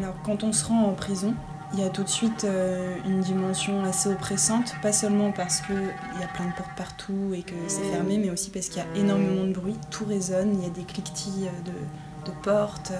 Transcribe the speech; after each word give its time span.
Alors 0.00 0.14
quand 0.24 0.44
on 0.44 0.52
se 0.52 0.64
rend 0.64 0.84
en 0.84 0.94
prison, 0.94 1.34
il 1.74 1.80
y 1.80 1.82
a 1.82 1.90
tout 1.90 2.02
de 2.02 2.08
suite 2.08 2.44
euh, 2.44 2.96
une 3.04 3.20
dimension 3.20 3.84
assez 3.84 4.08
oppressante, 4.08 4.74
pas 4.80 4.94
seulement 4.94 5.30
parce 5.30 5.60
qu'il 5.60 5.76
y 5.76 6.24
a 6.24 6.28
plein 6.34 6.46
de 6.46 6.52
portes 6.52 6.74
partout 6.74 7.34
et 7.34 7.42
que 7.42 7.54
c'est 7.68 7.84
fermé, 7.84 8.16
mais 8.16 8.30
aussi 8.30 8.50
parce 8.50 8.70
qu'il 8.70 8.82
y 8.82 8.86
a 8.86 8.98
énormément 8.98 9.44
de 9.44 9.52
bruit, 9.52 9.76
tout 9.90 10.06
résonne, 10.06 10.54
il 10.54 10.62
y 10.62 10.66
a 10.66 10.70
des 10.70 10.84
cliquetis 10.84 11.48
de, 11.66 12.30
de 12.30 12.36
portes, 12.42 12.92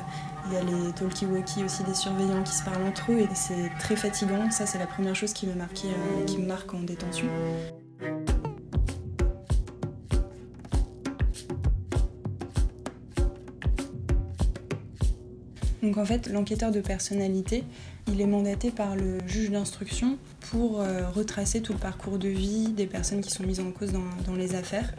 il 0.46 0.52
y 0.52 0.56
a 0.56 0.62
les 0.62 0.92
talkie-walkie 0.92 1.64
aussi 1.64 1.84
des 1.84 1.95
surveillants 1.95 2.43
qui 2.43 2.52
se 2.52 2.62
parlent 2.62 2.84
entre 2.86 3.12
eux 3.12 3.21
et 3.21 3.29
c'est 3.35 3.71
très 3.79 3.96
fatigant. 3.96 4.51
Ça, 4.51 4.67
c'est 4.67 4.79
la 4.79 4.87
première 4.87 5.17
chose 5.17 5.32
qui 5.32 5.46
me, 5.46 5.53
euh, 5.53 6.25
qui 6.27 6.37
me 6.39 6.46
marque 6.46 6.75
en 6.75 6.80
détention. 6.80 7.27
Donc 15.82 15.96
en 15.96 16.04
fait, 16.04 16.28
l'enquêteur 16.28 16.70
de 16.70 16.80
personnalité, 16.80 17.64
il 18.07 18.21
est 18.21 18.26
mandaté 18.26 18.71
par 18.71 18.96
le 18.96 19.18
juge 19.26 19.50
d'instruction 19.50 20.18
pour 20.50 20.80
euh, 20.80 21.08
retracer 21.11 21.62
tout 21.62 21.72
le 21.72 21.79
parcours 21.79 22.18
de 22.18 22.29
vie 22.29 22.68
des 22.68 22.86
personnes 22.86 23.21
qui 23.21 23.30
sont 23.30 23.44
mises 23.44 23.61
en 23.61 23.71
cause 23.71 23.93
dans 23.93 24.35
les 24.35 24.54
affaires. 24.54 24.93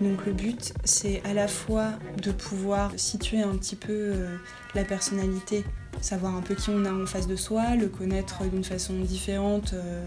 Donc 0.00 0.26
le 0.26 0.32
but, 0.32 0.74
c'est 0.84 1.22
à 1.24 1.32
la 1.32 1.46
fois 1.46 1.92
de 2.20 2.32
pouvoir 2.32 2.92
situer 2.96 3.40
un 3.40 3.56
petit 3.56 3.76
peu 3.76 3.92
euh, 3.92 4.36
la 4.74 4.84
personnalité, 4.84 5.64
savoir 6.00 6.34
un 6.34 6.40
peu 6.40 6.54
qui 6.54 6.70
on 6.70 6.84
a 6.84 6.92
en 6.92 7.06
face 7.06 7.28
de 7.28 7.36
soi, 7.36 7.76
le 7.76 7.88
connaître 7.88 8.42
d'une 8.44 8.64
façon 8.64 8.94
différente 9.00 9.74
euh, 9.74 10.04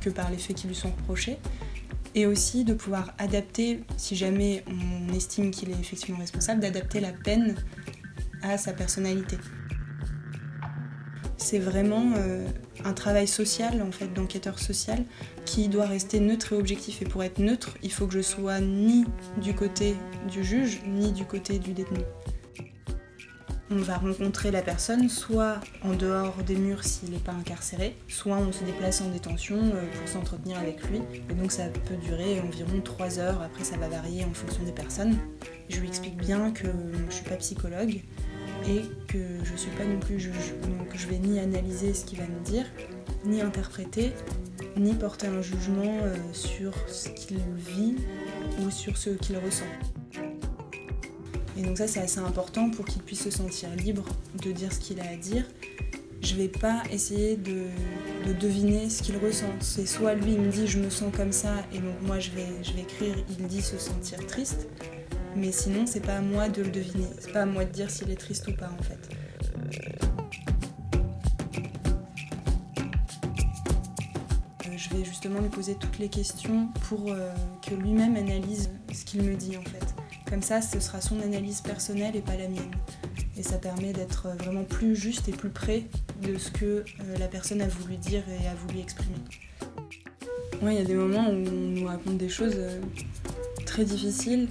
que 0.00 0.10
par 0.10 0.30
les 0.30 0.38
faits 0.38 0.56
qui 0.56 0.66
lui 0.66 0.74
sont 0.74 0.90
reprochés, 0.90 1.38
et 2.14 2.26
aussi 2.26 2.64
de 2.64 2.74
pouvoir 2.74 3.14
adapter, 3.18 3.84
si 3.96 4.16
jamais 4.16 4.64
on 4.66 5.14
estime 5.14 5.50
qu'il 5.50 5.70
est 5.70 5.78
effectivement 5.78 6.18
responsable, 6.18 6.60
d'adapter 6.60 6.98
la 7.00 7.12
peine 7.12 7.54
à 8.42 8.58
sa 8.58 8.72
personnalité. 8.72 9.38
C'est 11.36 11.58
vraiment 11.58 12.12
euh, 12.16 12.46
un 12.84 12.92
travail 12.92 13.28
social, 13.28 13.80
en 13.80 13.92
fait, 13.92 14.12
d'enquêteur 14.12 14.58
social, 14.58 15.04
qui 15.44 15.68
doit 15.68 15.86
rester 15.86 16.20
neutre 16.20 16.52
et 16.52 16.56
objectif. 16.56 17.00
Et 17.00 17.04
pour 17.04 17.22
être 17.22 17.38
neutre, 17.38 17.76
il 17.82 17.92
faut 17.92 18.06
que 18.06 18.14
je 18.14 18.20
sois 18.20 18.60
ni 18.60 19.04
du 19.40 19.54
côté 19.54 19.96
du 20.30 20.44
juge, 20.44 20.82
ni 20.86 21.12
du 21.12 21.24
côté 21.24 21.58
du 21.58 21.72
détenu. 21.72 22.00
On 23.70 23.76
va 23.76 23.98
rencontrer 23.98 24.50
la 24.50 24.62
personne 24.62 25.10
soit 25.10 25.60
en 25.84 25.92
dehors 25.92 26.36
des 26.42 26.56
murs 26.56 26.84
s'il 26.84 27.10
n'est 27.10 27.18
pas 27.18 27.32
incarcéré, 27.32 27.94
soit 28.08 28.38
on 28.38 28.50
se 28.50 28.64
déplace 28.64 29.02
en 29.02 29.10
détention 29.10 29.58
euh, 29.58 29.84
pour 29.98 30.08
s'entretenir 30.08 30.58
avec 30.58 30.82
lui. 30.88 31.02
Et 31.30 31.34
donc 31.34 31.52
ça 31.52 31.64
peut 31.64 31.96
durer 31.96 32.40
environ 32.40 32.80
3 32.82 33.18
heures, 33.18 33.42
après 33.42 33.64
ça 33.64 33.76
va 33.76 33.88
varier 33.88 34.24
en 34.24 34.32
fonction 34.32 34.64
des 34.64 34.72
personnes. 34.72 35.18
Je 35.68 35.80
lui 35.80 35.88
explique 35.88 36.16
bien 36.16 36.50
que 36.50 36.66
je 36.66 37.04
ne 37.04 37.10
suis 37.10 37.24
pas 37.24 37.36
psychologue, 37.36 38.00
et 38.66 38.82
que 39.06 39.18
je 39.44 39.52
ne 39.52 39.56
suis 39.56 39.70
pas 39.72 39.84
non 39.84 39.98
plus 39.98 40.18
juge. 40.18 40.54
Donc 40.62 40.88
je 40.94 41.06
vais 41.06 41.18
ni 41.18 41.38
analyser 41.38 41.94
ce 41.94 42.04
qu'il 42.04 42.18
va 42.18 42.26
me 42.26 42.40
dire, 42.44 42.66
ni 43.24 43.40
interpréter, 43.40 44.12
ni 44.76 44.94
porter 44.94 45.26
un 45.26 45.42
jugement 45.42 45.98
euh, 46.02 46.14
sur 46.32 46.72
ce 46.88 47.08
qu'il 47.10 47.40
vit 47.56 47.96
ou 48.60 48.70
sur 48.70 48.96
ce 48.96 49.10
qu'il 49.10 49.36
ressent. 49.38 49.64
Et 51.56 51.62
donc 51.62 51.78
ça 51.78 51.88
c'est 51.88 52.00
assez 52.00 52.20
important 52.20 52.70
pour 52.70 52.84
qu'il 52.84 53.02
puisse 53.02 53.24
se 53.24 53.30
sentir 53.30 53.68
libre 53.76 54.04
de 54.42 54.52
dire 54.52 54.72
ce 54.72 54.78
qu'il 54.78 55.00
a 55.00 55.08
à 55.10 55.16
dire. 55.16 55.44
Je 56.20 56.34
vais 56.34 56.48
pas 56.48 56.82
essayer 56.90 57.36
de, 57.36 57.66
de 58.26 58.32
deviner 58.32 58.90
ce 58.90 59.02
qu'il 59.02 59.16
ressent. 59.16 59.52
C'est 59.60 59.86
soit 59.86 60.14
lui 60.14 60.32
il 60.32 60.40
me 60.40 60.50
dit 60.50 60.66
je 60.66 60.78
me 60.78 60.90
sens 60.90 61.12
comme 61.16 61.32
ça 61.32 61.54
et 61.72 61.78
donc 61.78 62.00
moi 62.02 62.18
je 62.20 62.30
vais, 62.30 62.46
je 62.62 62.72
vais 62.72 62.82
écrire 62.82 63.14
il 63.38 63.46
dit 63.46 63.62
se 63.62 63.78
sentir 63.78 64.24
triste 64.26 64.68
mais 65.38 65.52
sinon, 65.52 65.86
c'est 65.86 66.00
pas 66.00 66.16
à 66.16 66.20
moi 66.20 66.48
de 66.48 66.62
le 66.62 66.70
deviner. 66.70 67.06
C'est 67.20 67.32
pas 67.32 67.42
à 67.42 67.46
moi 67.46 67.64
de 67.64 67.70
dire 67.70 67.90
s'il 67.90 68.10
est 68.10 68.16
triste 68.16 68.48
ou 68.48 68.52
pas, 68.52 68.70
en 68.78 68.82
fait. 68.82 68.98
Euh, 74.66 74.76
je 74.76 74.90
vais 74.90 75.04
justement 75.04 75.40
lui 75.40 75.48
poser 75.48 75.76
toutes 75.76 75.98
les 75.98 76.08
questions 76.08 76.68
pour 76.88 77.10
euh, 77.10 77.32
que 77.66 77.74
lui-même 77.74 78.16
analyse 78.16 78.70
ce 78.92 79.04
qu'il 79.04 79.22
me 79.22 79.34
dit, 79.34 79.56
en 79.56 79.62
fait. 79.62 79.94
Comme 80.28 80.42
ça, 80.42 80.60
ce 80.60 80.80
sera 80.80 81.00
son 81.00 81.20
analyse 81.20 81.60
personnelle 81.60 82.16
et 82.16 82.20
pas 82.20 82.36
la 82.36 82.48
mienne. 82.48 82.70
Et 83.36 83.42
ça 83.42 83.56
permet 83.56 83.92
d'être 83.92 84.28
vraiment 84.38 84.64
plus 84.64 84.96
juste 84.96 85.28
et 85.28 85.32
plus 85.32 85.50
près 85.50 85.84
de 86.22 86.36
ce 86.36 86.50
que 86.50 86.64
euh, 86.64 86.84
la 87.18 87.28
personne 87.28 87.62
a 87.62 87.68
voulu 87.68 87.96
dire 87.96 88.24
et 88.28 88.48
a 88.48 88.54
voulu 88.66 88.80
exprimer. 88.80 89.18
Oui, 90.60 90.72
il 90.74 90.78
y 90.78 90.82
a 90.82 90.84
des 90.84 90.94
moments 90.94 91.28
où 91.28 91.34
on 91.34 91.68
nous 91.70 91.86
raconte 91.86 92.18
des 92.18 92.28
choses 92.28 92.56
très 93.64 93.84
difficiles 93.84 94.48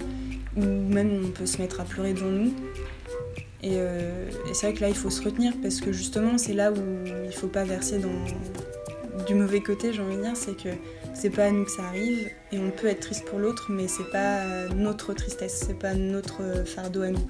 ou 0.58 0.92
même 0.92 1.22
on 1.26 1.30
peut 1.30 1.46
se 1.46 1.58
mettre 1.58 1.80
à 1.80 1.84
pleurer 1.84 2.12
devant 2.12 2.30
nous. 2.30 2.52
Euh, 3.64 4.30
et, 4.48 4.54
c'est 4.54 4.66
vrai 4.68 4.74
que 4.74 4.80
là, 4.80 4.88
il 4.88 4.94
faut 4.94 5.10
se 5.10 5.22
retenir 5.22 5.52
parce 5.62 5.80
que 5.80 5.92
justement, 5.92 6.38
c'est 6.38 6.52
là 6.52 6.72
où 6.72 6.76
il 7.24 7.32
faut 7.32 7.48
pas 7.48 7.64
verser 7.64 7.98
dans 7.98 9.24
du 9.26 9.34
mauvais 9.34 9.60
côté, 9.60 9.92
j'ai 9.92 10.00
envie 10.00 10.16
de 10.16 10.22
dire, 10.22 10.36
c'est 10.36 10.56
que 10.56 10.68
c'est 11.12 11.30
pas 11.30 11.46
à 11.46 11.50
nous 11.50 11.64
que 11.64 11.70
ça 11.70 11.82
arrive 11.82 12.28
et 12.52 12.58
on 12.58 12.70
peut 12.70 12.86
être 12.86 13.00
triste 13.00 13.24
pour 13.24 13.38
l'autre, 13.38 13.66
mais 13.70 13.88
c'est 13.88 14.08
pas 14.10 14.68
notre 14.76 15.12
tristesse, 15.12 15.64
c'est 15.66 15.78
pas 15.78 15.94
notre 15.94 16.64
fardeau 16.64 17.02
à 17.02 17.10
nous. 17.10 17.26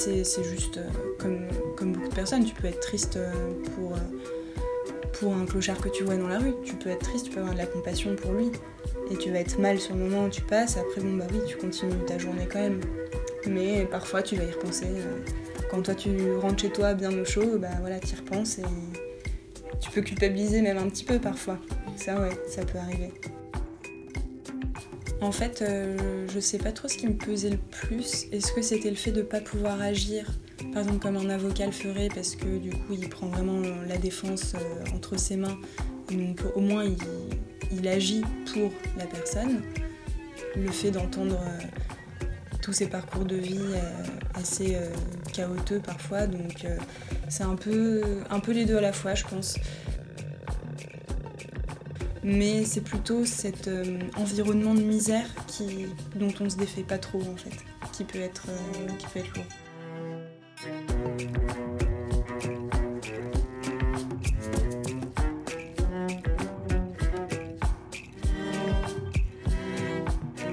C'est 0.00 0.44
juste 0.44 0.78
euh, 0.78 0.88
comme, 1.76 1.92
beaucoup 1.92 2.08
de 2.08 2.14
personnes. 2.14 2.44
Tu 2.44 2.54
peux 2.54 2.68
être 2.68 2.80
triste 2.80 3.16
euh, 3.16 3.30
pour, 3.74 3.92
euh, 3.92 3.98
pour 5.12 5.34
un 5.34 5.44
clochard 5.44 5.78
que 5.78 5.88
tu 5.88 6.04
vois 6.04 6.16
dans 6.16 6.28
la 6.28 6.38
rue. 6.38 6.54
Tu 6.64 6.74
peux 6.74 6.90
être 6.90 7.04
triste, 7.04 7.26
tu 7.26 7.32
peux 7.32 7.40
avoir 7.40 7.54
de 7.54 7.58
la 7.58 7.66
compassion 7.66 8.16
pour 8.16 8.32
lui. 8.32 8.50
Et 9.10 9.16
tu 9.16 9.30
vas 9.30 9.40
être 9.40 9.58
mal 9.58 9.78
sur 9.78 9.94
le 9.94 10.02
moment 10.04 10.26
où 10.26 10.30
tu 10.30 10.42
passes. 10.42 10.76
Après, 10.76 11.00
bon, 11.00 11.16
bah 11.16 11.26
oui, 11.32 11.40
tu 11.46 11.56
continues 11.56 11.92
ta 12.06 12.18
journée 12.18 12.48
quand 12.50 12.60
même. 12.60 12.80
Mais 13.46 13.84
parfois, 13.84 14.22
tu 14.22 14.36
vas 14.36 14.44
y 14.44 14.50
repenser. 14.50 14.86
Quand 15.70 15.82
toi, 15.82 15.94
tu 15.94 16.10
rentres 16.36 16.62
chez 16.62 16.70
toi 16.70 16.94
bien 16.94 17.12
au 17.12 17.24
chaud, 17.24 17.58
bah 17.58 17.68
voilà, 17.80 17.98
tu 17.98 18.14
y 18.14 18.16
repenses 18.16 18.58
et 18.58 18.64
tu 19.80 19.90
peux 19.90 20.02
culpabiliser 20.02 20.62
même 20.62 20.78
un 20.78 20.88
petit 20.88 21.04
peu 21.04 21.18
parfois. 21.18 21.58
Ça, 21.96 22.20
ouais, 22.20 22.30
ça 22.48 22.64
peut 22.64 22.78
arriver. 22.78 23.12
En 25.20 25.32
fait, 25.32 25.60
euh, 25.60 26.26
je 26.32 26.40
sais 26.40 26.56
pas 26.56 26.72
trop 26.72 26.88
ce 26.88 26.96
qui 26.96 27.06
me 27.06 27.14
pesait 27.14 27.50
le 27.50 27.58
plus. 27.58 28.26
Est-ce 28.32 28.52
que 28.52 28.62
c'était 28.62 28.88
le 28.88 28.96
fait 28.96 29.12
de 29.12 29.18
ne 29.18 29.26
pas 29.26 29.40
pouvoir 29.40 29.80
agir, 29.80 30.24
par 30.72 30.82
exemple 30.82 30.98
comme 30.98 31.16
un 31.16 31.28
avocat 31.28 31.66
le 31.66 31.72
ferait, 31.72 32.08
parce 32.14 32.36
que 32.36 32.58
du 32.58 32.70
coup 32.70 32.94
il 32.94 33.06
prend 33.08 33.26
vraiment 33.26 33.60
la 33.86 33.98
défense 33.98 34.54
euh, 34.54 34.96
entre 34.96 35.18
ses 35.18 35.36
mains, 35.36 35.58
donc 36.10 36.40
au 36.54 36.60
moins 36.60 36.84
il, 37.70 37.86
agit 37.86 38.22
pour 38.52 38.70
la 38.96 39.04
personne. 39.04 39.60
Le 40.56 40.70
fait 40.70 40.90
d'entendre 40.90 41.38
euh, 41.38 42.26
tous 42.62 42.72
ses 42.72 42.86
parcours 42.86 43.24
de 43.24 43.36
vie 43.36 43.60
assez 44.34 44.76
chaotiques 45.32 45.82
parfois, 45.82 46.26
donc 46.26 46.66
c'est 47.28 47.44
un 47.44 47.56
peu, 47.56 48.02
un 48.28 48.40
peu 48.40 48.52
les 48.52 48.64
deux 48.64 48.76
à 48.76 48.80
la 48.80 48.92
fois, 48.92 49.14
je 49.14 49.24
pense 49.24 49.56
mais 52.22 52.64
c'est 52.64 52.82
plutôt 52.82 53.24
cet 53.24 53.68
euh, 53.68 53.98
environnement 54.16 54.74
de 54.74 54.82
misère 54.82 55.26
dont 56.16 56.32
on 56.40 56.50
se 56.50 56.56
défait 56.56 56.82
pas 56.82 56.98
trop 56.98 57.20
en 57.20 57.36
fait, 57.36 57.64
qui 57.92 58.04
peut 58.04 58.20
être, 58.20 58.46
euh, 58.48 58.92
qui 58.98 59.06
peut 59.06 59.18
être 59.20 59.34
lourd. 59.34 59.44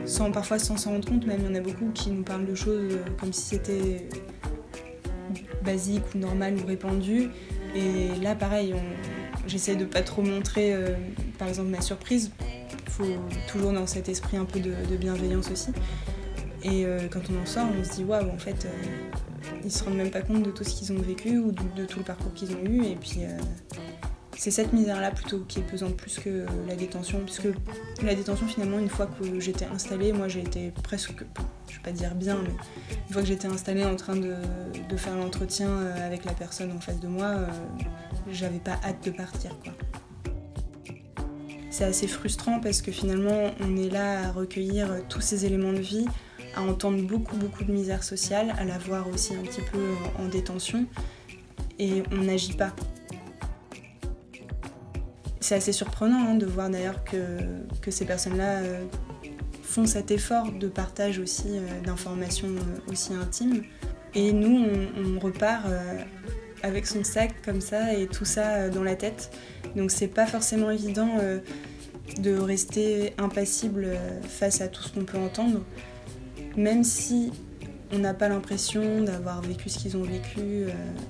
Sans, 0.06 0.32
parfois 0.32 0.58
sans 0.58 0.78
s'en 0.78 0.92
rendre 0.92 1.08
compte, 1.08 1.28
même 1.28 1.42
il 1.42 1.46
y 1.48 1.50
en 1.50 1.56
a 1.56 1.62
beaucoup 1.62 1.92
qui 1.94 2.10
nous 2.10 2.24
parlent 2.24 2.46
de 2.46 2.56
choses 2.56 2.94
euh, 2.94 3.04
comme 3.20 3.34
si 3.34 3.42
c'était 3.42 4.08
basique 5.64 6.04
ou 6.16 6.20
normal 6.20 6.56
ou 6.64 6.66
répandu. 6.66 7.30
Et 7.76 8.16
là, 8.22 8.34
pareil, 8.34 8.74
j'essaie 9.48 9.76
de 9.76 9.86
pas 9.86 10.02
trop 10.02 10.22
montrer 10.22 10.76
par 11.38 11.48
exemple 11.48 11.70
ma 11.70 11.82
surprise, 11.82 12.32
faut 12.98 13.06
toujours 13.48 13.74
dans 13.74 13.88
cet 13.88 14.10
esprit 14.10 14.38
un 14.38 14.46
peu 14.46 14.60
de, 14.60 14.96
bienveillance 14.96 15.52
aussi. 15.52 15.70
Et 16.64 16.86
euh, 16.86 17.08
quand 17.10 17.22
on 17.30 17.42
en 17.42 17.46
sort, 17.46 17.68
on 17.80 17.84
se 17.84 17.92
dit 17.92 18.04
waouh, 18.04 18.30
en 18.30 18.38
fait, 18.38 18.66
euh, 18.66 19.60
ils 19.64 19.72
se 19.72 19.84
rendent 19.84 19.98
même 19.98 20.10
pas 20.10 20.22
compte 20.22 20.44
de 20.44 20.52
tout 20.52 20.64
ce 20.64 20.72
qu'ils 20.72 20.92
ont 20.92 21.02
vécu 21.02 21.38
ou 21.38 21.52
de, 21.52 21.86
tout 21.86 22.00
le 22.00 22.06
parcours 22.06 22.34
qu'ils 22.34 22.52
ont 22.52 22.64
eu. 22.66 22.84
Et 22.84 22.96
puis 22.96 23.20
euh, 23.20 23.38
c'est 24.38 24.52
cette 24.52 24.72
misère-là 24.72 25.12
plutôt 25.12 25.40
qui 25.48 25.60
est 25.60 25.64
pesante 25.64 25.98
plus 25.98 26.20
que 26.20 26.46
la 26.68 26.76
détention, 26.76 27.22
puisque 27.26 27.48
la 28.04 28.14
détention 28.14 28.48
finalement, 28.48 28.78
une 28.78 28.90
fois 28.90 29.08
que 29.08 29.40
j'étais 29.40 29.66
installée, 29.66 30.14
moi 30.14 30.28
j'ai 30.28 30.42
été 30.42 30.72
presque, 30.84 31.24
je 31.68 31.76
vais 31.76 31.84
pas 31.84 31.92
dire 31.92 32.14
bien, 32.14 32.38
mais 32.44 32.52
une 33.08 33.14
fois 33.14 33.24
que 33.24 33.28
j'étais 33.28 33.48
installée 33.48 33.84
en 33.84 33.96
train 33.96 34.16
de, 34.16 34.36
faire 34.96 35.16
l'entretien 35.16 35.88
avec 36.06 36.24
la 36.26 36.34
personne 36.34 36.72
en 36.72 36.80
face 36.80 37.00
de 37.00 37.08
moi, 37.08 37.36
j'avais 38.32 38.60
pas 38.60 38.80
hâte 38.84 39.04
de 39.04 39.12
partir 39.12 39.52
c'est 41.70 41.84
assez 41.84 42.08
frustrant 42.08 42.60
parce 42.60 42.82
que 42.82 42.92
finalement 42.92 43.52
on 43.60 43.78
est 43.78 43.90
là 43.90 44.30
à 44.30 44.32
recueillir 44.32 44.88
tous 45.10 45.22
ces 45.22 45.46
éléments 45.46 45.74
de 45.74 45.80
vie, 45.80 46.08
à 46.56 46.64
entendre 46.64 47.00
beaucoup 47.04 47.36
beaucoup 47.36 47.64
de 47.64 47.72
misère 47.72 48.04
sociale, 48.04 48.56
à 48.58 48.64
la 48.64 48.80
voir 48.80 49.08
aussi 49.10 49.36
un 49.36 49.44
petit 49.44 49.62
peu 49.62 49.86
en 50.18 50.28
détention 50.28 50.88
et 51.78 52.02
on 52.12 52.24
n'agit 52.24 52.54
pas. 52.54 52.74
C'est 55.48 55.56
assez 55.56 55.72
surprenant 55.72 56.28
hein, 56.28 56.36
de 56.36 56.46
voir 56.46 56.70
d'ailleurs 56.70 57.06
que, 57.06 57.38
que, 57.82 57.90
ces 57.90 58.04
personnes-là 58.04 58.58
euh, 58.58 58.84
font 59.64 59.86
cet 59.86 60.12
effort 60.12 60.52
de 60.52 60.68
partage 60.68 61.20
aussi 61.20 61.48
euh, 61.48 61.82
d'informations 61.86 62.50
euh, 62.50 62.92
aussi 62.92 63.14
intimes. 63.14 63.64
Et 64.14 64.34
nous, 64.34 64.66
on, 64.98 65.20
repart 65.20 65.66
avec 66.64 66.88
son 66.88 67.04
sac 67.04 67.34
comme 67.46 67.62
ça 67.62 67.94
et 67.94 68.08
tout 68.08 68.26
ça 68.26 68.70
dans 68.70 68.84
la 68.84 68.96
tête. 68.96 69.32
Donc 69.76 69.92
c'est 69.92 70.08
pas 70.08 70.26
forcément 70.26 70.72
évident 70.72 71.10
de 72.18 72.38
rester 72.40 73.14
impassible 73.20 73.96
face 74.24 74.62
à 74.62 74.70
tout 74.70 74.82
ce 74.82 74.94
qu'on 74.94 75.06
peut 75.06 75.20
entendre, 75.20 75.62
même 76.56 76.84
si 76.84 77.32
on 77.92 78.00
n'a 78.00 78.16
pas 78.16 78.28
l'impression 78.28 79.02
d'avoir 79.02 79.42
vécu 79.42 79.70
ce 79.70 79.78
qu'ils 79.78 79.98
ont 79.98 80.04
vécu. 80.04 80.66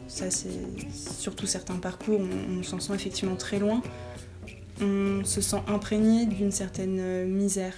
ça, 0.09 0.29
c'est 0.29 0.49
surtout 0.91 1.45
certains 1.45 1.77
parcours, 1.77 2.19
on 2.19 2.63
s'en 2.63 2.81
sent 2.81 2.93
effectivement 2.95 3.37
très 3.37 3.59
loin 3.59 3.81
on 4.81 5.23
se 5.25 5.41
sent 5.41 5.61
imprégné 5.67 6.25
d'une 6.25 6.51
certaine 6.51 6.99
euh, 6.99 7.25
misère. 7.25 7.73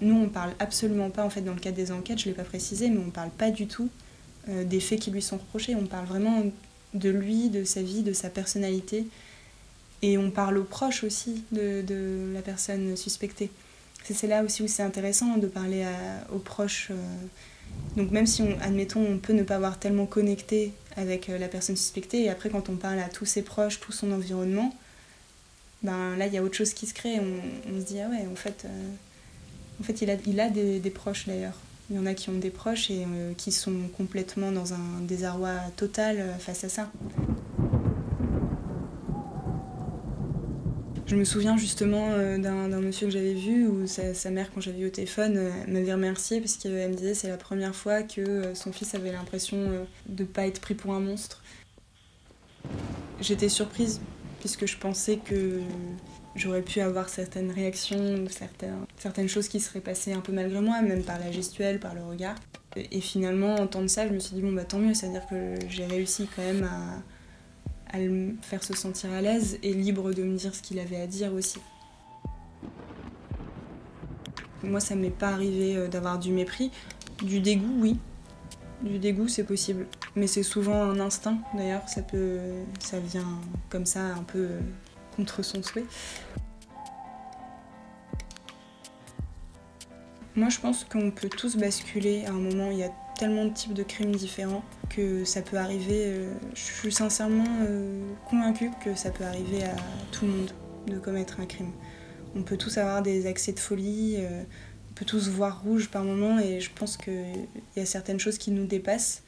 Nous, 0.00 0.14
on 0.14 0.28
parle 0.28 0.52
absolument 0.58 1.10
pas, 1.10 1.24
en 1.24 1.30
fait, 1.30 1.42
dans 1.42 1.54
le 1.54 1.60
cadre 1.60 1.76
des 1.76 1.92
enquêtes, 1.92 2.18
je 2.18 2.24
l'ai 2.24 2.34
pas 2.34 2.42
précisé, 2.42 2.90
mais 2.90 2.98
on 2.98 3.06
ne 3.06 3.10
parle 3.10 3.30
pas 3.30 3.50
du 3.50 3.68
tout 3.68 3.88
euh, 4.48 4.64
des 4.64 4.80
faits 4.80 4.98
qui 4.98 5.10
lui 5.12 5.22
sont 5.22 5.36
reprochés. 5.36 5.76
On 5.76 5.86
parle 5.86 6.06
vraiment 6.06 6.42
de 6.94 7.08
lui, 7.08 7.50
de 7.50 7.64
sa 7.64 7.82
vie, 7.82 8.02
de 8.02 8.12
sa 8.12 8.28
personnalité. 8.28 9.06
Et 10.02 10.18
on 10.18 10.32
parle 10.32 10.58
aux 10.58 10.64
proches 10.64 11.04
aussi 11.04 11.44
de, 11.52 12.32
la 12.34 12.42
personne 12.42 12.96
suspectée. 12.96 13.50
C'est 14.02 14.26
là 14.26 14.42
aussi 14.42 14.64
où 14.64 14.66
c'est 14.66 14.82
intéressant 14.82 15.36
de 15.36 15.46
parler 15.46 15.86
aux 16.34 16.40
proches. 16.40 16.88
Euh, 16.90 16.94
donc 17.96 18.10
même 18.10 18.26
si, 18.26 18.42
on, 18.42 18.58
admettons, 18.60 19.04
on 19.04 19.18
peut 19.18 19.32
ne 19.32 19.42
pas 19.42 19.56
avoir 19.56 19.78
tellement 19.78 20.06
connecté 20.06 20.72
avec 20.96 21.28
euh, 21.28 21.38
la 21.38 21.48
personne 21.48 21.76
suspectée, 21.76 22.24
et 22.24 22.30
après 22.30 22.48
quand 22.48 22.68
on 22.68 22.76
parle 22.76 22.98
à 22.98 23.08
tous 23.08 23.26
ses 23.26 23.42
proches, 23.42 23.80
tout 23.80 23.92
son 23.92 24.12
environnement, 24.12 24.74
ben 25.82 26.16
là 26.16 26.26
il 26.26 26.32
y 26.32 26.38
a 26.38 26.42
autre 26.42 26.56
chose 26.56 26.74
qui 26.74 26.86
se 26.86 26.94
crée. 26.94 27.20
On, 27.20 27.80
se 27.80 27.84
dit 27.84 28.00
ah 28.00 28.08
ouais, 28.08 28.26
en 28.30 28.36
fait, 28.36 28.64
euh, 28.64 28.88
en 29.80 29.84
fait 29.84 30.00
il 30.00 30.10
a, 30.10 30.14
il 30.26 30.40
a 30.40 30.48
des, 30.48 30.90
proches 30.90 31.26
d'ailleurs. 31.26 31.58
Il 31.90 31.96
y 31.96 31.98
en 31.98 32.06
a 32.06 32.14
qui 32.14 32.30
ont 32.30 32.38
des 32.38 32.50
proches 32.50 32.90
et 32.90 33.04
euh, 33.04 33.32
qui 33.36 33.52
sont 33.52 33.88
complètement 33.96 34.52
dans 34.52 34.72
un 34.72 35.00
désarroi 35.02 35.52
total 35.76 36.34
face 36.38 36.64
à 36.64 36.68
ça. 36.68 36.90
Je 41.12 41.16
me 41.18 41.24
souviens 41.24 41.58
justement 41.58 42.08
euh, 42.12 42.38
d'un 42.38 42.80
monsieur 42.80 43.06
que 43.06 43.12
j'avais 43.12 43.34
vu 43.34 43.66
où 43.66 43.86
sa, 43.86 44.30
mère, 44.30 44.50
quand 44.50 44.62
j'avais 44.62 44.78
eu 44.78 44.86
au 44.86 44.90
téléphone, 44.90 45.36
euh, 45.36 45.50
m'avait 45.68 45.92
remercié 45.92 46.40
parce 46.40 46.56
qu'elle 46.56 46.88
me 46.88 46.94
disait 46.94 47.12
c'est 47.12 47.28
la 47.28 47.36
première 47.36 47.76
fois 47.76 48.02
que 48.02 48.22
euh, 48.22 48.54
son 48.54 48.72
fils 48.72 48.94
avait 48.94 49.12
l'impression 49.12 49.58
de 50.06 50.22
ne 50.22 50.26
pas 50.26 50.46
être 50.46 50.62
pris 50.62 50.72
pour 50.72 50.94
un 50.94 51.00
monstre. 51.00 51.42
J'étais 53.20 53.50
surprise 53.50 54.00
puisque 54.40 54.64
je 54.64 54.78
pensais 54.78 55.18
que 55.18 55.60
j'aurais 56.34 56.62
pu 56.62 56.80
avoir 56.80 57.10
certaines 57.10 57.50
réactions, 57.50 58.24
certaines, 58.96 59.28
choses 59.28 59.48
qui 59.48 59.60
seraient 59.60 59.80
passées 59.80 60.14
un 60.14 60.20
peu 60.20 60.32
malgré 60.32 60.62
moi, 60.62 60.80
même 60.80 61.02
par 61.02 61.18
la 61.18 61.30
gestuelle, 61.30 61.78
par 61.78 61.94
le 61.94 62.02
regard. 62.02 62.36
Et, 62.74 63.02
finalement, 63.02 63.56
entendre 63.56 63.90
ça, 63.90 64.08
je 64.08 64.14
me 64.14 64.18
suis 64.18 64.34
dit 64.34 64.40
bon 64.40 64.52
bah 64.52 64.64
tant 64.64 64.78
mieux, 64.78 64.94
c'est-à-dire 64.94 65.26
que 65.28 65.56
j'ai 65.68 65.84
réussi 65.84 66.26
quand 66.34 66.42
même 66.42 66.64
à 66.64 67.02
à 67.92 67.98
le 67.98 68.34
faire 68.42 68.62
se 68.62 68.74
sentir 68.74 69.12
à 69.12 69.20
l'aise 69.20 69.58
et 69.62 69.72
libre 69.72 70.12
de 70.12 70.22
me 70.22 70.36
dire 70.36 70.54
ce 70.54 70.62
qu'il 70.62 70.78
avait 70.78 71.00
à 71.00 71.06
dire 71.06 71.32
aussi. 71.34 71.60
Moi, 74.62 74.80
ça 74.80 74.94
m'est 74.94 75.10
pas 75.10 75.28
arrivé 75.28 75.76
euh, 75.76 75.88
d'avoir 75.88 76.18
du 76.18 76.30
mépris. 76.30 76.70
Du 77.22 77.40
dégoût, 77.40 77.74
oui. 77.78 77.98
Du 78.82 78.98
dégoût, 78.98 79.28
c'est 79.28 79.44
possible. 79.44 79.86
Mais 80.14 80.26
c'est 80.26 80.42
souvent 80.42 80.82
un 80.82 81.00
instinct, 81.00 81.38
d'ailleurs. 81.54 81.88
Ça 81.88 82.02
peut, 82.02 82.38
ça 82.78 83.00
vient 83.00 83.40
comme 83.70 83.86
ça, 83.86 84.00
un 84.00 84.22
peu 84.22 84.38
euh, 84.38 84.60
contre 85.16 85.42
son 85.42 85.62
souhait. 85.62 85.84
Moi, 90.34 90.48
je 90.48 90.60
pense 90.60 90.84
qu'on 90.84 91.10
peut 91.10 91.28
tous 91.28 91.56
basculer 91.56 92.24
à 92.24 92.30
un 92.30 92.40
moment. 92.40 92.70
Il 92.70 92.78
y 92.78 92.84
a 92.84 92.90
tellement 93.22 93.44
de 93.44 93.54
types 93.54 93.72
de 93.72 93.84
crimes 93.84 94.16
différents 94.16 94.64
que 94.90 95.24
ça 95.24 95.42
peut 95.42 95.56
arriver. 95.56 96.06
Euh, 96.06 96.34
je 96.54 96.60
suis 96.60 96.90
sincèrement 96.90 97.44
euh, 97.60 98.02
convaincue 98.28 98.72
que 98.84 98.96
ça 98.96 99.10
peut 99.12 99.22
arriver 99.22 99.62
à 99.62 99.76
tout 100.10 100.24
le 100.26 100.32
monde 100.32 100.50
de 100.88 100.98
commettre 100.98 101.38
un 101.38 101.46
crime. 101.46 101.70
On 102.34 102.42
peut 102.42 102.56
tous 102.56 102.78
avoir 102.78 103.00
des 103.00 103.28
accès 103.28 103.52
de 103.52 103.60
folie, 103.60 104.16
euh, 104.18 104.42
on 104.90 104.94
peut 104.94 105.04
tous 105.04 105.28
voir 105.28 105.62
rouge 105.62 105.88
par 105.88 106.02
moment 106.02 106.40
et 106.40 106.58
je 106.58 106.70
pense 106.74 106.96
qu'il 106.96 107.46
y 107.76 107.80
a 107.80 107.86
certaines 107.86 108.18
choses 108.18 108.38
qui 108.38 108.50
nous 108.50 108.66
dépassent. 108.66 109.22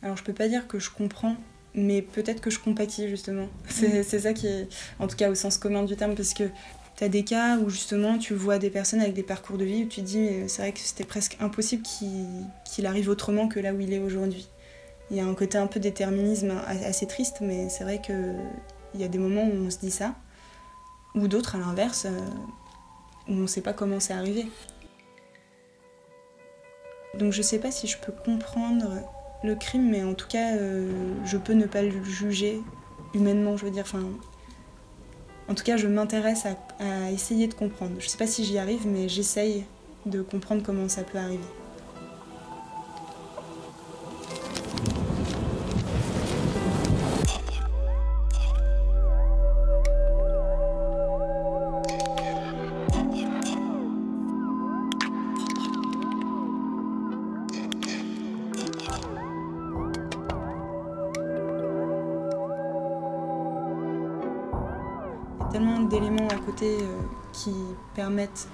Alors 0.00 0.16
je 0.16 0.22
peux 0.22 0.32
pas 0.32 0.46
dire 0.46 0.68
que 0.68 0.78
je 0.78 0.88
comprends, 0.88 1.34
mais 1.74 2.02
peut-être 2.02 2.40
que 2.40 2.50
je 2.50 2.60
compatis 2.60 3.08
justement. 3.08 3.48
C'est 3.68 4.04
ça 4.04 4.32
qui 4.32 4.46
est, 4.46 4.68
en 5.00 5.08
tout 5.08 5.16
cas 5.16 5.28
au 5.28 5.34
sens 5.34 5.58
commun 5.58 5.82
du 5.82 5.96
terme, 5.96 6.14
parce 6.14 6.34
que 6.34 6.44
tu 7.00 7.04
as 7.06 7.08
des 7.08 7.24
cas 7.24 7.56
où 7.56 7.70
justement 7.70 8.18
tu 8.18 8.34
vois 8.34 8.58
des 8.58 8.68
personnes 8.68 9.00
avec 9.00 9.14
des 9.14 9.22
parcours 9.22 9.56
de 9.56 9.64
vie 9.64 9.84
où 9.84 9.88
tu 9.88 10.02
te 10.02 10.06
dis 10.06 10.28
c'est 10.48 10.60
vrai 10.60 10.72
que 10.72 10.80
c'était 10.80 11.04
presque 11.04 11.38
impossible 11.40 11.82
qu'il 11.82 12.84
arrive 12.84 13.08
autrement 13.08 13.48
que 13.48 13.58
là 13.58 13.72
où 13.72 13.80
il 13.80 13.94
est 13.94 13.98
aujourd'hui. 13.98 14.46
Il 15.10 15.16
y 15.16 15.20
a 15.20 15.24
un 15.24 15.32
côté 15.32 15.56
un 15.56 15.66
peu 15.66 15.80
déterminisme 15.80 16.52
assez 16.66 17.06
triste, 17.06 17.38
mais 17.40 17.70
c'est 17.70 17.84
vrai 17.84 18.02
qu'il 18.02 19.00
y 19.00 19.02
a 19.02 19.08
des 19.08 19.16
moments 19.16 19.44
où 19.44 19.66
on 19.66 19.70
se 19.70 19.78
dit 19.78 19.90
ça, 19.90 20.14
ou 21.14 21.26
d'autres 21.26 21.56
à 21.56 21.58
l'inverse, 21.58 22.04
euh, 22.04 22.10
où 23.28 23.32
on 23.32 23.36
ne 23.36 23.46
sait 23.46 23.62
pas 23.62 23.72
comment 23.72 23.98
c'est 23.98 24.12
arrivé. 24.12 24.46
Donc 27.14 27.32
je 27.32 27.40
sais 27.40 27.58
pas 27.58 27.70
si 27.70 27.86
je 27.86 27.96
peux 27.96 28.12
comprendre 28.12 29.02
le 29.42 29.54
crime, 29.54 29.88
mais 29.88 30.04
en 30.04 30.12
tout 30.12 30.28
cas, 30.28 30.54
euh, 30.54 31.14
je 31.24 31.38
peux 31.38 31.54
ne 31.54 31.64
pas 31.64 31.80
le 31.80 32.04
juger 32.04 32.60
humainement, 33.14 33.56
je 33.56 33.64
veux 33.64 33.70
dire. 33.70 33.84
Enfin, 33.86 34.04
en 35.50 35.54
tout 35.54 35.64
cas, 35.64 35.76
je 35.76 35.88
m'intéresse 35.88 36.46
à, 36.46 37.10
essayer 37.10 37.48
de 37.48 37.54
comprendre. 37.54 37.94
Je 37.98 38.04
ne 38.04 38.08
sais 38.08 38.18
pas 38.18 38.28
si 38.28 38.44
j'y 38.44 38.58
arrive, 38.58 38.86
mais 38.86 39.08
j'essaye 39.08 39.64
de 40.06 40.22
comprendre 40.22 40.62
comment 40.62 40.88
ça 40.88 41.02
peut 41.02 41.18
arriver. 41.18 41.44
D'éléments 65.90 66.28
à 66.28 66.36
côté 66.36 66.78
euh, 66.80 66.86
qui 67.32 67.50
permettent 67.94 68.48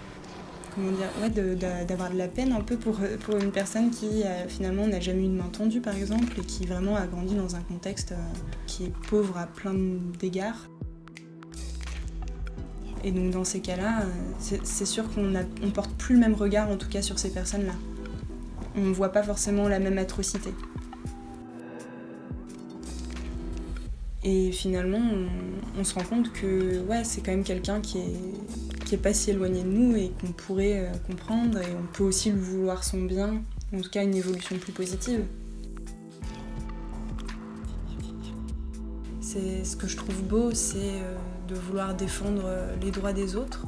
comment 0.74 0.90
dire, 0.90 1.86
d'avoir 1.86 2.10
de, 2.10 2.18
la 2.18 2.28
peine 2.28 2.52
un 2.52 2.60
peu 2.60 2.76
pour, 2.76 2.98
pour 3.24 3.36
une 3.36 3.52
personne 3.52 3.90
qui 3.90 4.24
euh, 4.24 4.48
finalement 4.48 4.86
n'a 4.86 5.00
jamais 5.00 5.24
eu 5.24 5.28
de 5.28 5.34
main 5.34 5.48
tendue 5.52 5.80
par 5.80 5.94
exemple 5.94 6.32
et 6.38 6.44
qui 6.44 6.66
vraiment 6.66 6.96
a 6.96 7.06
grandi 7.06 7.34
dans 7.34 7.54
un 7.54 7.60
contexte 7.60 8.12
euh, 8.12 8.16
qui 8.66 8.86
est 8.86 8.92
pauvre 9.08 9.38
à 9.38 9.46
plein 9.46 9.74
d'égards. 10.18 10.68
Et 13.04 13.12
donc 13.12 13.30
dans 13.30 13.44
ces 13.44 13.60
cas-là, 13.60 14.02
c'est 14.40 14.86
sûr 14.86 15.04
qu'on 15.14 15.22
ne 15.22 15.70
porte 15.72 15.92
plus 15.92 16.16
le 16.16 16.20
même 16.20 16.34
regard 16.34 16.68
en 16.70 16.76
tout 16.76 16.88
cas 16.88 17.02
sur 17.02 17.20
ces 17.20 17.30
personnes-là. 17.30 17.74
On 18.74 18.80
ne 18.80 18.92
voit 18.92 19.10
pas 19.10 19.22
forcément 19.22 19.68
la 19.68 19.78
même 19.78 19.98
atrocité. 19.98 20.52
Et 24.24 24.50
finalement, 24.50 25.00
on, 25.78 25.84
se 25.84 25.94
rend 25.94 26.02
compte 26.02 26.32
que 26.32 26.80
ouais, 26.86 27.04
c'est 27.04 27.20
quand 27.20 27.30
même 27.30 27.44
quelqu'un 27.44 27.80
qui 27.80 27.98
est, 27.98 28.84
qui 28.84 28.94
est 28.94 28.98
pas 28.98 29.12
si 29.12 29.30
éloigné 29.30 29.62
de 29.62 29.68
nous 29.68 29.94
et 29.96 30.10
qu'on 30.20 30.32
pourrait 30.32 30.80
euh, 30.80 30.92
comprendre 31.06 31.58
et 31.60 31.72
on 31.78 31.86
peut 31.92 32.02
aussi 32.02 32.30
lui 32.30 32.40
vouloir 32.40 32.82
son 32.82 33.02
bien, 33.02 33.42
en 33.72 33.80
tout 33.80 33.90
cas 33.90 34.02
une 34.02 34.14
évolution 34.14 34.56
plus 34.56 34.72
positive. 34.72 35.22
C'est 39.20 39.64
ce 39.64 39.76
que 39.76 39.86
je 39.86 39.96
trouve 39.96 40.22
beau, 40.22 40.52
c'est 40.54 40.78
euh, 40.78 41.16
de 41.48 41.54
vouloir 41.54 41.94
défendre 41.94 42.42
euh, 42.46 42.74
les 42.82 42.90
droits 42.90 43.12
des 43.12 43.36
autres. 43.36 43.64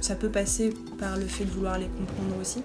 Ça 0.00 0.14
peut 0.14 0.30
passer 0.30 0.72
par 0.98 1.16
le 1.16 1.26
fait 1.26 1.44
de 1.44 1.50
vouloir 1.50 1.78
les 1.78 1.88
comprendre 1.88 2.36
aussi 2.40 2.62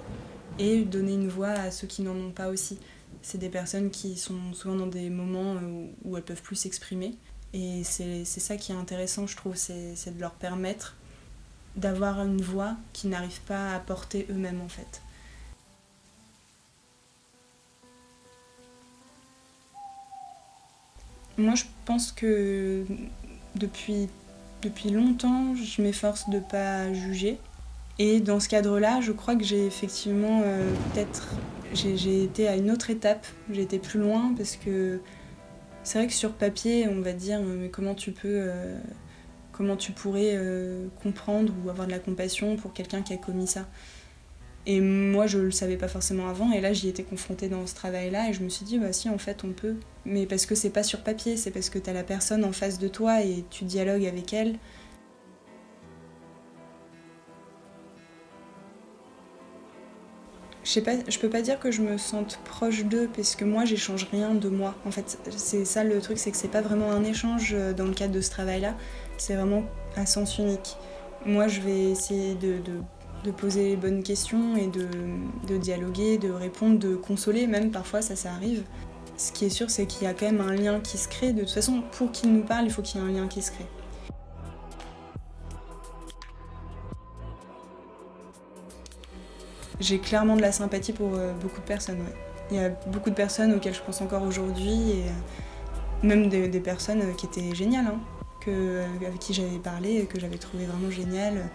et 0.60 0.84
donner 0.84 1.14
une 1.14 1.28
voix 1.28 1.50
à 1.50 1.72
ceux 1.72 1.88
qui 1.88 2.02
n'en 2.02 2.16
ont 2.16 2.32
pas 2.32 2.50
aussi 2.50 2.78
c'est 3.22 3.38
des 3.38 3.50
personnes 3.50 3.90
qui 3.90 4.18
sont 4.18 4.54
souvent 4.54 4.76
dans 4.76 4.88
des 4.88 5.10
moments 5.10 5.56
euh, 5.56 5.88
où, 6.04 6.18
elles 6.18 6.24
peuvent 6.24 6.42
plus 6.42 6.56
s'exprimer. 6.56 7.16
Et 7.54 7.84
c'est 7.84 8.26
ça 8.26 8.58
qui 8.58 8.72
est 8.72 8.76
intéressant, 8.76 9.26
je 9.26 9.36
trouve, 9.36 9.56
c'est 9.56 10.16
de 10.16 10.20
leur 10.20 10.34
permettre 10.34 10.96
d'avoir 11.76 12.22
une 12.22 12.42
voix 12.42 12.76
qu'ils 12.94 13.10
n'arrivent 13.10 13.42
pas 13.42 13.74
à 13.74 13.80
porter 13.80 14.28
eux-mêmes 14.30 14.62
en 14.62 14.70
fait. 14.70 15.02
Moi, 21.40 21.56
je 21.56 21.64
pense 21.86 22.12
que 22.12 22.86
depuis, 23.56 24.10
longtemps, 24.92 25.56
je 25.56 25.82
m'efforce 25.82 26.30
de 26.30 26.36
ne 26.36 26.42
pas 26.42 26.94
juger. 26.94 27.40
Et 27.98 28.20
dans 28.20 28.40
ce 28.42 28.50
cadre-là, 28.50 29.00
je 29.02 29.14
crois 29.14 29.36
que 29.36 29.44
j'ai 29.44 29.66
effectivement 29.66 30.42
euh, 30.44 30.70
peut-être 30.94 31.30
j'ai 31.74 32.24
été 32.24 32.48
à 32.48 32.56
une 32.56 32.72
autre 32.72 32.90
étape, 32.90 33.26
j'ai 33.52 33.62
été 33.62 33.80
plus 33.80 34.00
loin 34.00 34.34
parce 34.36 34.56
que 34.56 35.00
c'est 35.84 35.98
vrai 35.98 36.08
que 36.08 36.14
sur 36.14 36.34
papier, 36.34 36.88
on 36.88 37.02
va 37.02 37.14
dire, 37.14 37.42
mais 37.42 37.70
comment 37.70 37.96
tu 37.96 38.12
peux, 38.12 38.28
euh, 38.28 38.80
comment 39.52 39.76
tu 39.76 39.92
pourrais 39.92 40.32
euh, 40.34 40.88
comprendre 41.02 41.54
ou 41.64 41.70
avoir 41.70 41.88
de 41.88 41.92
la 41.92 42.00
compassion 42.00 42.56
pour 42.56 42.74
quelqu'un 42.74 43.02
qui 43.02 43.14
a 43.14 43.18
commis 43.18 43.48
ça? 43.48 43.68
Et 44.66 44.82
moi, 44.82 45.26
je 45.26 45.40
le 45.40 45.52
savais 45.52 45.78
pas 45.78 45.88
forcément 45.88 46.28
avant, 46.28 46.52
et 46.52 46.62
là, 46.62 46.74
j'y 46.74 46.90
étais 46.90 47.04
confrontée 47.04 47.48
dans 47.48 47.66
ce 47.66 47.74
travail-là, 47.74 48.30
et 48.30 48.34
je 48.34 48.44
me 48.44 48.50
suis 48.50 48.66
dit, 48.66 48.78
bah 48.78 48.94
si, 48.94 49.10
en 49.10 49.18
fait, 49.18 49.44
on 49.44 49.52
peut. 49.52 49.78
Mais 50.06 50.26
parce 50.26 50.46
que 50.46 50.54
c'est 50.54 50.70
pas 50.70 50.84
sur 50.84 51.02
papier, 51.02 51.38
c'est 51.38 51.50
parce 51.50 51.70
que 51.70 51.80
tu 51.80 51.90
as 51.90 51.94
la 51.94 52.04
personne 52.04 52.44
en 52.44 52.52
face 52.52 52.78
de 52.78 52.88
toi 52.88 53.24
et 53.24 53.46
tu 53.50 53.64
dialogues 53.64 54.06
avec 54.06 54.34
elle. 54.34 54.58
Je 60.72 60.82
pas, 60.82 60.92
peux 61.20 61.30
pas 61.30 61.42
dire 61.42 61.60
que 61.60 61.72
je 61.72 61.82
me 61.82 61.98
sente 61.98 62.40
proche 62.46 62.84
d'eux 62.84 63.10
parce 63.16 63.36
que 63.36 63.44
moi 63.44 63.66
j'échange 63.66 64.08
rien 64.12 64.36
de 64.36 64.50
moi. 64.50 64.76
En 64.86 64.92
fait, 64.92 65.18
c'est 65.36 65.66
ça 65.66 65.84
le 65.84 66.00
truc, 66.00 66.20
c'est 66.20 66.30
que 66.30 66.38
c'est 66.38 66.48
pas 66.48 66.62
vraiment 66.62 66.92
un 66.92 67.04
échange 67.04 67.56
euh, 67.58 67.74
dans 67.74 67.86
le 67.86 67.94
cadre 67.94 68.14
de 68.14 68.22
ce 68.22 68.30
travail-là. 68.30 68.76
C'est 69.18 69.34
vraiment 69.34 69.64
un 69.98 70.06
sens 70.06 70.38
unique. 70.38 70.78
Moi, 71.26 71.48
je 71.48 71.62
vais 71.62 71.90
essayer 71.90 72.36
de, 72.36 73.32
poser 73.32 73.70
les 73.70 73.76
bonnes 73.78 74.04
questions 74.04 74.56
et 74.58 74.68
de, 74.68 74.88
de, 75.48 75.58
dialoguer, 75.58 76.20
de 76.20 76.30
répondre, 76.30 76.78
de 76.78 76.96
consoler, 76.96 77.48
même 77.48 77.72
parfois 77.72 78.04
ça, 78.04 78.16
ça 78.16 78.32
arrive. 78.32 78.62
Ce 79.18 79.32
qui 79.32 79.46
est 79.46 79.50
sûr, 79.50 79.72
c'est 79.72 79.88
qu'il 79.88 80.04
y 80.04 80.08
a 80.08 80.14
quand 80.14 80.28
même 80.28 80.40
un 80.40 80.54
lien 80.54 80.80
qui 80.82 81.00
se 81.00 81.08
crée. 81.08 81.34
De 81.34 81.42
toute 81.42 81.52
façon, 81.52 81.82
pour 81.94 82.12
qu'il 82.12 82.32
nous 82.32 82.44
parle, 82.44 82.66
il 82.66 82.72
faut 82.72 82.84
qu'il 82.84 83.02
y 83.02 83.04
ait 83.04 83.08
un 83.08 83.12
lien 83.12 83.28
qui 83.28 83.42
se 83.42 83.52
crée. 83.52 83.66
J'ai 89.80 90.00
clairement 90.00 90.36
de 90.36 90.42
la 90.42 90.52
sympathie 90.52 90.94
pour 90.94 91.16
euh, 91.16 91.34
beaucoup 91.34 91.62
de 91.62 91.66
personnes. 91.66 92.04
Il 92.52 92.58
y 92.58 92.60
a 92.60 92.70
beaucoup 92.88 93.10
de 93.10 93.16
personnes 93.16 93.54
auxquelles 93.54 93.74
je 93.74 93.82
pense 93.82 94.02
encore 94.02 94.24
aujourd'hui, 94.24 94.92
et 94.92 95.04
euh, 95.04 96.04
même 96.04 96.30
des, 96.30 96.60
personnes 96.60 97.02
euh, 97.02 97.14
qui 97.14 97.28
étaient 97.28 97.56
géniales, 97.56 97.86
hein, 97.88 98.00
avec 99.06 99.20
qui 99.20 99.34
j'avais 99.34 99.60
parlé, 99.60 100.06
que 100.06 100.20
j'avais 100.20 100.38
trouvé 100.38 100.66
vraiment 100.66 100.90
géniales. 100.90 101.50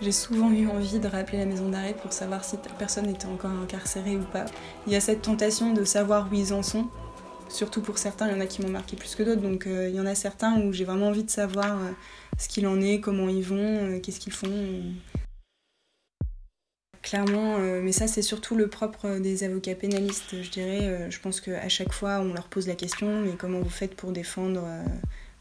J'ai 0.00 0.12
souvent 0.12 0.50
eu 0.50 0.68
envie 0.68 0.98
de 0.98 1.08
rappeler 1.08 1.38
la 1.38 1.46
maison 1.46 1.68
d'arrêt 1.68 1.94
pour 1.94 2.12
savoir 2.12 2.44
si 2.44 2.58
telle 2.58 2.74
personne 2.78 3.08
était 3.08 3.26
encore 3.26 3.50
incarcérée 3.50 4.16
ou 4.16 4.22
pas. 4.24 4.44
Il 4.86 4.92
y 4.92 4.96
a 4.96 5.00
cette 5.00 5.22
tentation 5.22 5.72
de 5.72 5.84
savoir 5.84 6.28
où 6.30 6.34
ils 6.34 6.52
en 6.52 6.62
sont. 6.62 6.86
Surtout 7.48 7.80
pour 7.80 7.96
certains, 7.96 8.28
il 8.28 8.34
y 8.34 8.36
en 8.36 8.40
a 8.40 8.46
qui 8.46 8.62
m'ont 8.62 8.68
marqué 8.68 8.94
plus 8.96 9.14
que 9.16 9.22
d'autres. 9.22 9.40
Donc 9.40 9.66
il 9.66 9.94
y 9.94 9.98
en 9.98 10.06
a 10.06 10.14
certains 10.14 10.60
où 10.60 10.72
j'ai 10.72 10.84
vraiment 10.84 11.08
envie 11.08 11.24
de 11.24 11.30
savoir 11.30 11.78
ce 12.38 12.46
qu'il 12.46 12.66
en 12.66 12.80
est, 12.80 13.00
comment 13.00 13.28
ils 13.28 13.42
vont, 13.42 13.98
qu'est-ce 14.00 14.20
qu'ils 14.20 14.34
font. 14.34 14.82
Clairement, 17.06 17.58
euh, 17.60 17.82
mais 17.84 17.92
ça 17.92 18.08
c'est 18.08 18.20
surtout 18.20 18.56
le 18.56 18.66
propre 18.66 19.20
des 19.20 19.44
avocats 19.44 19.76
pénalistes, 19.76 20.42
je 20.42 20.50
dirais. 20.50 20.80
Euh, 20.82 21.08
je 21.08 21.20
pense 21.20 21.40
qu'à 21.40 21.68
chaque 21.68 21.92
fois 21.92 22.18
on 22.18 22.34
leur 22.34 22.48
pose 22.48 22.66
la 22.66 22.74
question, 22.74 23.20
mais 23.20 23.34
comment 23.38 23.60
vous 23.60 23.70
faites 23.70 23.94
pour 23.94 24.10
défendre 24.10 24.66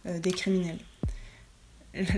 euh, 0.06 0.20
des 0.20 0.30
criminels? 0.30 0.78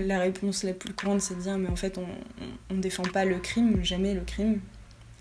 La 0.04 0.18
réponse 0.18 0.64
la 0.64 0.74
plus 0.74 0.92
courante 0.92 1.22
c'est 1.22 1.34
de 1.34 1.40
dire, 1.40 1.56
mais 1.56 1.70
en 1.70 1.76
fait 1.76 1.96
on 1.96 2.74
ne 2.74 2.82
défend 2.82 3.04
pas 3.04 3.24
le 3.24 3.38
crime, 3.38 3.82
jamais 3.82 4.12
le 4.12 4.20
crime. 4.20 4.60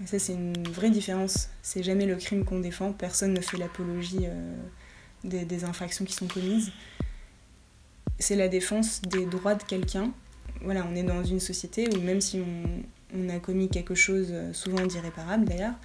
Et 0.03 0.07
ça 0.07 0.19
c'est 0.19 0.33
une 0.33 0.61
vraie 0.67 0.89
différence, 0.89 1.47
c'est 1.61 1.81
jamais 1.81 2.05
le 2.05 2.17
crime 2.17 2.43
qu'on 2.43 2.59
défend, 2.59 2.91
personne 2.91 3.33
ne 3.33 3.39
fait 3.39 3.55
l'apologie 3.55 4.27
des, 5.23 5.45
des 5.45 5.63
infractions 5.63 6.03
qui 6.03 6.13
sont 6.13 6.27
commises. 6.27 6.73
C'est 8.19 8.35
la 8.35 8.49
défense 8.49 9.01
des 9.03 9.25
droits 9.25 9.55
de 9.55 9.63
quelqu'un. 9.63 10.11
Voilà, 10.63 10.85
on 10.91 10.95
est 10.97 11.03
dans 11.03 11.23
une 11.23 11.39
société 11.39 11.87
où 11.95 12.01
même 12.01 12.19
si 12.19 12.41
on, 12.41 12.83
on 13.15 13.29
a 13.29 13.39
commis 13.39 13.69
quelque 13.69 13.95
chose, 13.95 14.27
euh, 14.31 14.53
souvent 14.53 14.85
d'irréparable 14.85 15.45
d'ailleurs, 15.45 15.75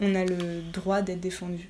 on 0.00 0.14
a 0.14 0.24
le 0.24 0.62
droit 0.72 1.02
d'être 1.02 1.20
défendu. 1.20 1.68